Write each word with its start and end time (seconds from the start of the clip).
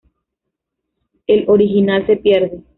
El 1.27 1.45
original 1.47 2.07
se 2.07 2.17
pierde. 2.17 2.63